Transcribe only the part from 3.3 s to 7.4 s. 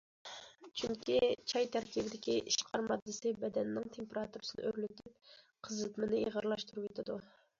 بەدەننىڭ تېمپېراتۇرىسىنى ئۆرلىتىپ، قىزىتمىنى ئېغىرلاشتۇرۇۋېتىدۇ.